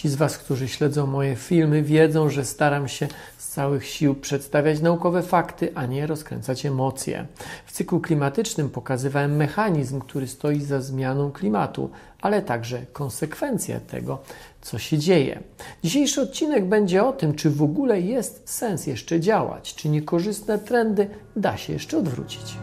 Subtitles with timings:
[0.00, 3.08] Ci z Was, którzy śledzą moje filmy, wiedzą, że staram się
[3.38, 7.26] z całych sił przedstawiać naukowe fakty, a nie rozkręcać emocje.
[7.66, 11.90] W cyklu klimatycznym pokazywałem mechanizm, który stoi za zmianą klimatu,
[12.20, 14.18] ale także konsekwencje tego,
[14.60, 15.40] co się dzieje.
[15.84, 21.08] Dzisiejszy odcinek będzie o tym, czy w ogóle jest sens jeszcze działać, czy niekorzystne trendy
[21.36, 22.56] da się jeszcze odwrócić.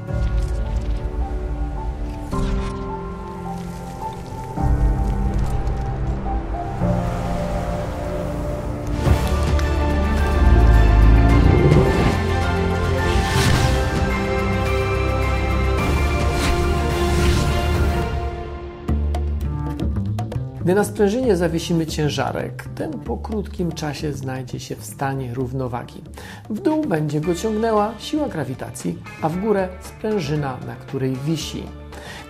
[20.68, 26.02] Gdy na sprężynie zawiesimy ciężarek, ten po krótkim czasie znajdzie się w stanie równowagi.
[26.50, 31.64] W dół będzie go ciągnęła siła grawitacji, a w górę sprężyna, na której wisi.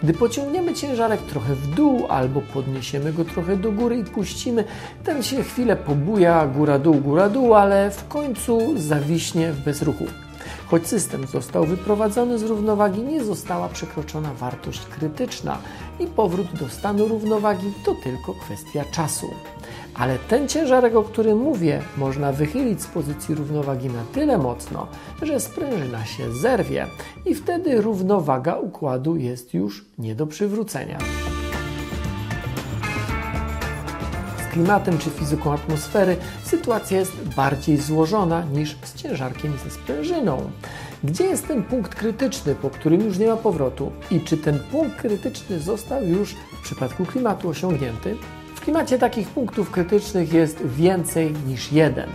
[0.04, 4.64] Gdy pociągniemy ciężarek trochę w dół albo podniesiemy go trochę do góry i puścimy,
[5.04, 10.06] ten się chwilę pobuja góra-dół, góra-dół, ale w końcu zawiśnie w bezruchu.
[10.68, 15.58] Choć system został wyprowadzony z równowagi, nie została przekroczona wartość krytyczna
[16.00, 19.28] i powrót do stanu równowagi to tylko kwestia czasu.
[19.94, 24.88] Ale ten ciężarek, o którym mówię, można wychylić z pozycji równowagi na tyle mocno,
[25.22, 26.88] że sprężyna się zerwie
[27.26, 30.98] i wtedy równowaga układu jest już nie do przywrócenia.
[34.58, 40.52] Klimatem czy fizyką atmosfery, sytuacja jest bardziej złożona niż z ciężarkiem ze sprężyną.
[41.04, 43.92] Gdzie jest ten punkt krytyczny, po którym już nie ma powrotu?
[44.12, 48.16] I czy ten punkt krytyczny został już w przypadku klimatu osiągnięty?
[48.56, 52.10] W klimacie takich punktów krytycznych jest więcej niż jeden.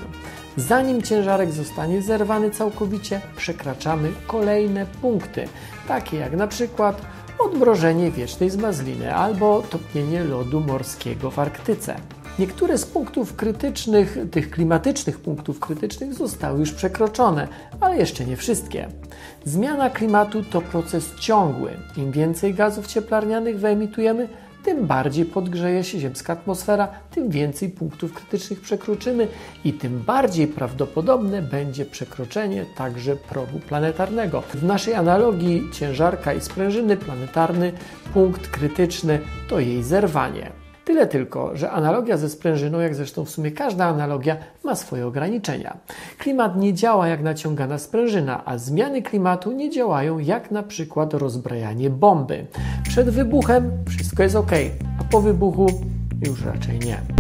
[0.57, 5.49] Zanim ciężarek zostanie zerwany całkowicie, przekraczamy kolejne punkty,
[5.89, 7.03] takie jak na przykład
[7.39, 11.97] odmrożenie wiecznej zmazliny albo topnienie lodu morskiego w Arktyce.
[12.39, 17.49] Niektóre z punktów krytycznych, tych klimatycznych punktów krytycznych zostały już przekroczone,
[17.81, 18.89] ale jeszcze nie wszystkie.
[19.45, 21.71] Zmiana klimatu to proces ciągły.
[21.97, 24.29] Im więcej gazów cieplarnianych wyemitujemy,
[24.65, 29.29] tym bardziej podgrzeje się ziemska atmosfera, tym więcej punktów krytycznych przekroczymy
[29.65, 34.41] i tym bardziej prawdopodobne będzie przekroczenie także progu planetarnego.
[34.41, 37.73] W naszej analogii ciężarka i sprężyny planetarny
[38.15, 40.62] punkt krytyczny to jej zerwanie.
[40.85, 45.77] Tyle tylko, że analogia ze sprężyną, jak zresztą w sumie każda analogia, ma swoje ograniczenia.
[46.19, 51.91] Klimat nie działa jak naciągana sprężyna, a zmiany klimatu nie działają jak na przykład rozbrajanie
[51.91, 52.47] bomby.
[52.89, 54.53] Przed wybuchem wszystko jest ok,
[55.01, 55.67] a po wybuchu
[56.27, 57.12] już raczej nie.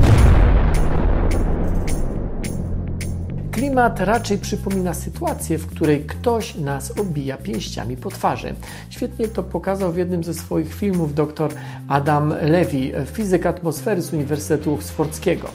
[3.53, 8.55] Klimat raczej przypomina sytuację, w której ktoś nas obija pięściami po twarzy.
[8.91, 11.51] Świetnie to pokazał w jednym ze swoich filmów dr
[11.89, 15.49] Adam Levy, fizyk atmosfery z Uniwersytetu Oksfordzkiego.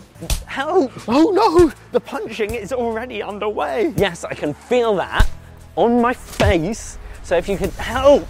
[0.46, 0.92] Help!
[1.08, 1.70] Oh no!
[1.92, 3.94] The punching is already underway!
[3.98, 5.28] Yes, I can feel that
[5.76, 6.98] on my face.
[7.24, 8.28] So if you could help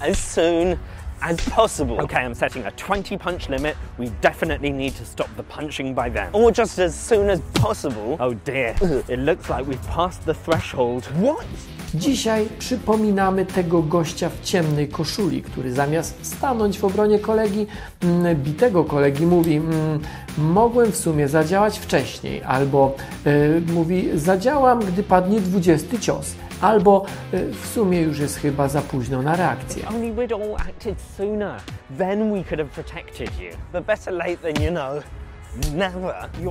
[0.00, 0.76] as soon
[1.22, 2.00] as possible.
[2.02, 3.76] Okay, I'm setting a 20 punch limit.
[3.96, 6.30] We definitely need to stop the punching by then.
[6.32, 8.16] Or just as soon as possible.
[8.20, 8.76] Oh dear,
[9.08, 11.06] it looks like we've passed the threshold.
[11.16, 11.46] What?
[11.94, 17.66] Dzisiaj przypominamy tego gościa w ciemnej koszuli, który zamiast stanąć w obronie kolegi,
[18.02, 20.00] mm, bitego kolegi, mówi: mm,
[20.38, 22.94] Mogłem w sumie zadziałać wcześniej, albo
[23.26, 27.04] y, mówi: Zadziałam, gdy padnie 20 cios albo
[27.34, 29.88] y, w sumie już jest chyba za późno na reakcję.
[29.88, 31.60] Only we'd all acted sooner.
[31.98, 33.80] Then we could have protected you.
[33.82, 35.02] Better late than you know.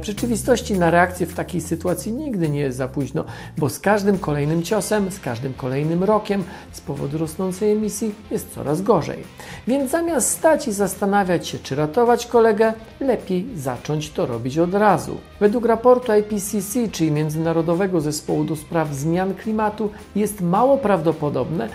[0.02, 3.26] W rzeczywistości na reakcję w takiej sytuacji nigdy nie jest za późno,
[3.58, 8.82] bo z każdym kolejnym ciosem, z każdym kolejnym rokiem z powodu rosnącej emisji jest coraz
[8.82, 9.24] gorzej.
[9.68, 15.18] Więc zamiast stać i zastanawiać się, czy ratować kolegę, lepiej zacząć to robić od razu.
[15.40, 21.70] Według raportu IPCC, czyli Międzynarodowego Zespołu do Spraw Zmian Klimatu, jest mało prawdopodobne,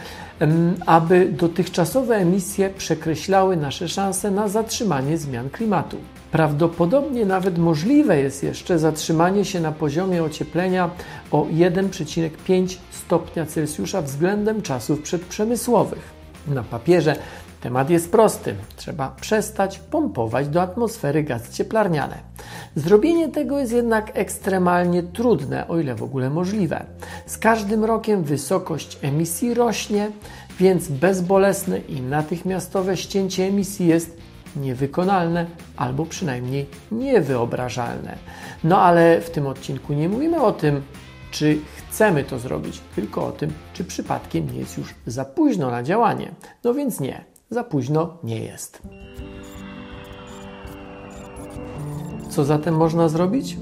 [0.86, 5.97] aby dotychczasowe emisje przekreślały nasze szanse na zatrzymanie zmian klimatu.
[6.32, 10.91] Prawdopodobnie nawet możliwe jest jeszcze zatrzymanie się na poziomie ocieplenia
[11.30, 16.16] o 1,5 stopnia Celsjusza względem czasów przedprzemysłowych.
[16.47, 17.16] Na papierze
[17.60, 18.54] temat jest prosty.
[18.76, 22.18] Trzeba przestać pompować do atmosfery gazy cieplarniane.
[22.76, 26.84] Zrobienie tego jest jednak ekstremalnie trudne, o ile w ogóle możliwe.
[27.26, 30.10] Z każdym rokiem wysokość emisji rośnie,
[30.60, 34.16] więc bezbolesne i natychmiastowe ścięcie emisji jest
[34.56, 38.18] niewykonalne albo przynajmniej niewyobrażalne.
[38.64, 40.82] No ale w tym odcinku nie mówimy o tym,
[41.30, 45.82] czy chcemy to zrobić, tylko o tym, czy przypadkiem nie jest już za późno na
[45.82, 46.30] działanie.
[46.64, 48.83] No więc nie, za późno nie jest.
[52.31, 53.57] Co zatem można zrobić?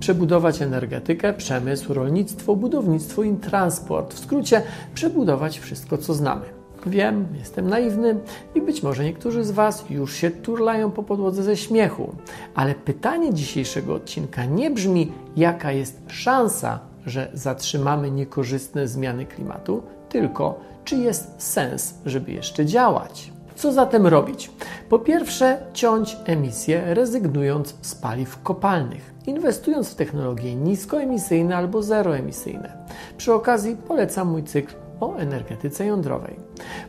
[0.00, 4.14] Przebudować energetykę, przemysł, rolnictwo, budownictwo i transport.
[4.14, 4.62] W skrócie,
[4.94, 6.44] przebudować wszystko, co znamy.
[6.86, 8.20] Wiem, jestem naiwny
[8.54, 12.14] i być może niektórzy z Was już się turlają po podłodze ze śmiechu,
[12.54, 19.82] ale pytanie dzisiejszego odcinka nie brzmi, jaka jest szansa, że zatrzymamy niekorzystne zmiany klimatu,
[20.14, 23.32] tylko czy jest sens, żeby jeszcze działać.
[23.56, 24.50] Co zatem robić?
[24.88, 32.86] Po pierwsze, ciąć emisję, rezygnując z paliw kopalnych, inwestując w technologie niskoemisyjne albo zeroemisyjne.
[33.16, 34.74] Przy okazji polecam mój cykl
[35.04, 36.36] o energetyce jądrowej.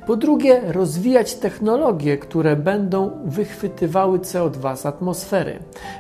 [0.08, 5.60] Po drugie, rozwijać technologie, które będą wychwytywały CO2 z atmosfery.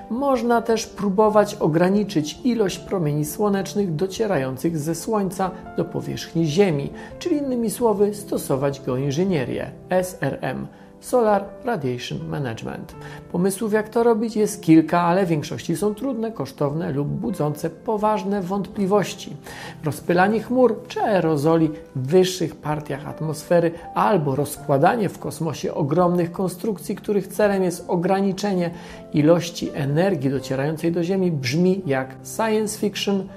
[0.10, 6.90] Można też próbować ograniczyć ilość promieni słonecznych docierających ze Słońca do powierzchni Ziemi,
[7.20, 10.68] czyli innymi słowy stosować geoinżynierię SRM
[11.06, 12.96] Solar Radiation Management.
[13.32, 18.42] Pomysłów, jak to robić, jest kilka, ale w większości są trudne, kosztowne lub budzące poważne
[18.42, 19.36] wątpliwości.
[19.84, 27.28] Rozpylanie chmur czy aerozoli w wyższych partiach atmosfery albo rozkładanie w kosmosie ogromnych konstrukcji, których
[27.28, 28.72] celem jest ograniczenie
[29.14, 33.28] ilości energii docierającej do Ziemi, brzmi jak science fiction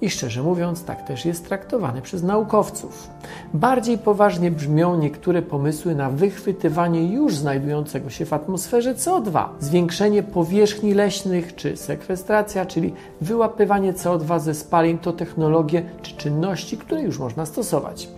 [0.00, 3.08] i szczerze mówiąc, tak też jest traktowany przez naukowców.
[3.54, 10.94] Bardziej poważnie brzmią niektóre pomysły na wychwytywanie już znajdującego się w atmosferze CO2, zwiększenie powierzchni
[10.94, 17.46] leśnych czy sekwestracja, czyli wyłapywanie CO2 ze spalin to technologie czy czynności, które już można
[17.46, 18.08] stosować.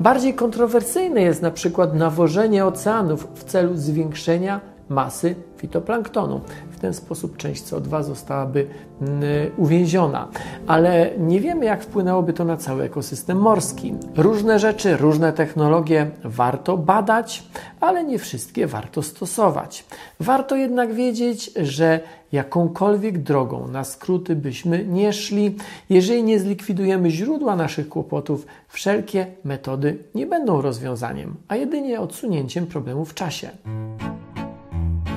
[0.00, 6.40] Bardziej kontrowersyjne jest na przykład nawożenie oceanów w celu zwiększenia masy fitoplanktonu.
[6.82, 8.66] Ten sposób część CO2 zostałaby
[9.00, 9.22] mm,
[9.56, 10.28] uwięziona,
[10.66, 13.94] ale nie wiemy, jak wpłynęłoby to na cały ekosystem morski.
[14.16, 17.44] Różne rzeczy, różne technologie warto badać,
[17.80, 19.84] ale nie wszystkie warto stosować.
[20.20, 22.00] Warto jednak wiedzieć, że
[22.32, 25.56] jakąkolwiek drogą na skróty byśmy nie szli,
[25.90, 33.04] jeżeli nie zlikwidujemy źródła naszych kłopotów, wszelkie metody nie będą rozwiązaniem, a jedynie odsunięciem problemu
[33.04, 33.50] w czasie.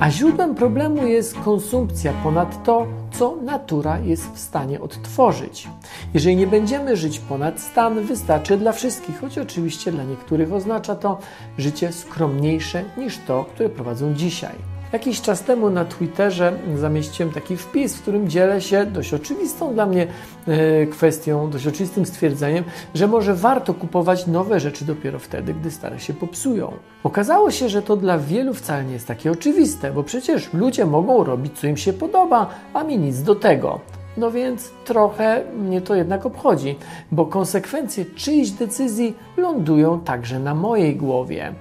[0.00, 5.68] A źródłem problemu jest konsumpcja ponad to, co natura jest w stanie odtworzyć.
[6.14, 11.18] Jeżeli nie będziemy żyć ponad stan, wystarczy dla wszystkich, choć oczywiście dla niektórych oznacza to
[11.58, 14.75] życie skromniejsze niż to, które prowadzą dzisiaj.
[14.96, 19.86] Jakiś czas temu na Twitterze zamieściłem taki wpis, w którym dzielę się dość oczywistą dla
[19.86, 20.06] mnie
[20.46, 22.64] e, kwestią, dość oczywistym stwierdzeniem,
[22.94, 26.72] że może warto kupować nowe rzeczy dopiero wtedy, gdy stare się popsują.
[27.04, 31.24] Okazało się, że to dla wielu wcale nie jest takie oczywiste, bo przecież ludzie mogą
[31.24, 33.80] robić co im się podoba, a mi nic do tego.
[34.16, 36.76] No więc trochę mnie to jednak obchodzi,
[37.12, 41.54] bo konsekwencje czyjś decyzji lądują także na mojej głowie.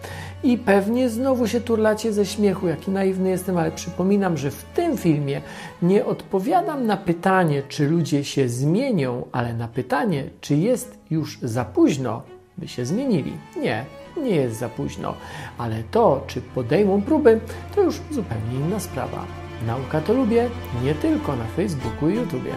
[0.45, 4.97] I pewnie znowu się turlacie ze śmiechu, jaki naiwny jestem, ale przypominam, że w tym
[4.97, 5.42] filmie
[5.81, 11.65] nie odpowiadam na pytanie, czy ludzie się zmienią, ale na pytanie, czy jest już za
[11.65, 12.21] późno,
[12.57, 13.33] by się zmienili.
[13.62, 13.86] Nie,
[14.18, 15.13] nie jest za późno,
[15.57, 17.39] ale to, czy podejmą próby,
[17.75, 19.25] to już zupełnie inna sprawa.
[19.68, 20.50] Nauka to lubię
[20.83, 22.53] nie tylko na Facebooku i YouTubie.